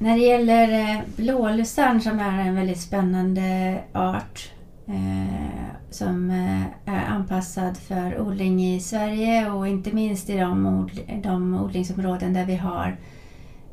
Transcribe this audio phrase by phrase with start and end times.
[0.00, 4.50] när det gäller eh, blålusarn som är en väldigt spännande art
[4.86, 10.90] eh, som eh, är anpassad för odling i Sverige och inte minst i de, od
[11.22, 12.96] de odlingsområden där vi har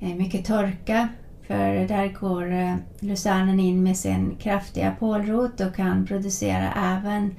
[0.00, 1.08] eh, mycket torka.
[1.46, 7.34] För där går eh, in med sin kraftiga pålrot och kan producera även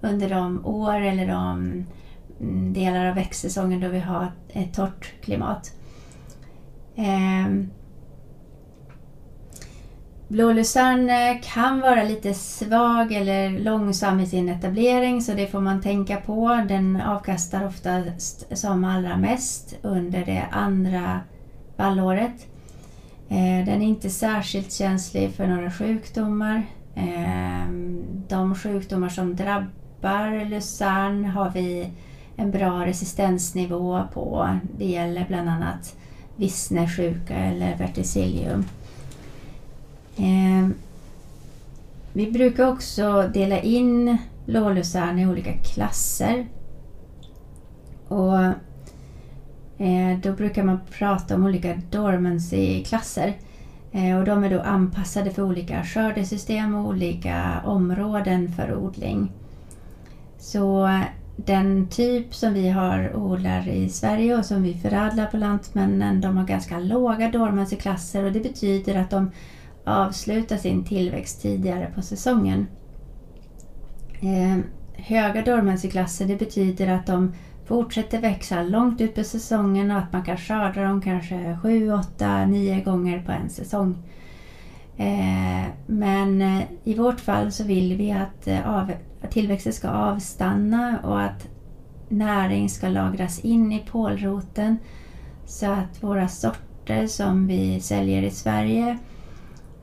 [0.00, 1.84] under de år eller de
[2.40, 5.72] mm, delar av växtsäsongen då vi har ett torrt klimat.
[6.96, 7.66] Eh,
[10.28, 15.82] Blå eh, kan vara lite svag eller långsam i sin etablering så det får man
[15.82, 16.64] tänka på.
[16.68, 21.20] Den avkastar oftast som allra mest under det andra
[21.76, 22.46] vallåret.
[23.28, 26.62] Eh, den är inte särskilt känslig för några sjukdomar.
[26.94, 27.70] Eh,
[28.28, 31.90] de sjukdomar som drabbar lucern har vi
[32.36, 34.48] en bra resistensnivå på.
[34.78, 35.96] Det gäller bland annat
[36.36, 38.64] vissnesjuka eller verticillium.
[40.16, 40.68] Eh,
[42.12, 46.46] vi brukar också dela in blålusarn i olika klasser.
[48.08, 48.38] Och
[49.78, 53.36] eh, Då brukar man prata om olika dormancy-klasser.
[53.92, 59.32] Eh, och de är då anpassade för olika skördesystem och olika områden för odling.
[60.38, 60.90] Så
[61.36, 66.36] den typ som vi har odlar i Sverige och som vi förädlar på Lantmännen, de
[66.36, 69.30] har ganska låga dormancy-klasser och det betyder att de
[69.86, 72.66] avsluta sin tillväxt tidigare på säsongen.
[74.20, 74.58] Eh,
[74.92, 77.32] höga dormancyklasser det betyder att de
[77.64, 82.46] fortsätter växa långt ut på säsongen och att man kan skörda dem kanske 7, 8,
[82.46, 83.96] 9 gånger på en säsong.
[84.96, 88.92] Ehm, eh, men i vårt fall så vill vi att, eh, av,
[89.22, 91.48] att tillväxten ska avstanna och att
[92.08, 94.78] näring ska lagras in i pålroten
[95.46, 98.98] så att våra sorter som vi säljer i Sverige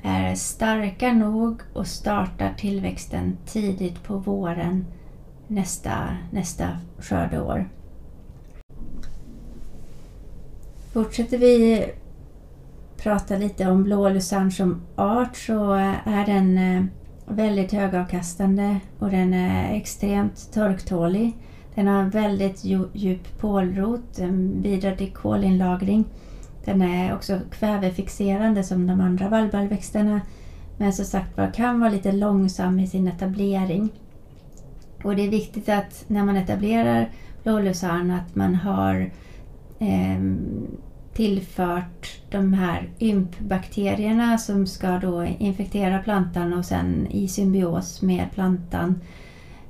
[0.03, 4.85] är starka nog och startar tillväxten tidigt på våren
[5.47, 6.67] nästa, nästa
[6.99, 7.69] skördeår.
[10.93, 11.85] Fortsätter vi
[12.97, 15.73] prata lite om blålusarn som art så
[16.05, 16.83] är den eh,
[17.25, 21.37] väldigt högavkastande och den är extremt torktålig.
[21.75, 26.05] Den har en väldigt djup pålrot, den bidrar till kolinlagring
[26.65, 30.21] den är också kvävefixerande som de andra vallbaljväxterna.
[30.77, 33.89] Men som sagt var kan vara lite långsam i sin etablering.
[35.03, 37.09] Och det är viktigt att när man etablerar
[37.43, 39.11] blålusarn att man har
[39.79, 40.19] eh,
[41.13, 49.01] tillfört de här ympbakterierna som ska då infektera plantan och sen i symbios med plantan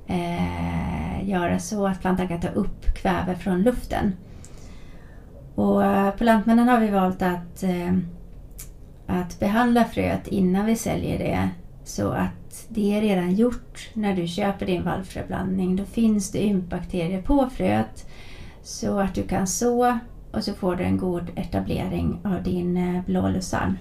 [0.07, 4.13] eh, göra så att plantan kan ta upp kväve från luften.
[5.55, 7.93] Och eh, på Lantmännen har vi valt att, eh,
[9.07, 11.49] att behandla fröet innan vi säljer det
[11.83, 15.75] så att det är redan gjort när du köper din vallfröblandning.
[15.75, 18.07] Då finns det ympbakterier på fröet
[18.63, 19.99] så att du kan så
[20.31, 23.77] och så får du en god etablering av din eh, blå lussarn.